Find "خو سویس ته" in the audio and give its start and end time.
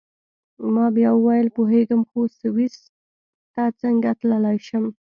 2.09-3.63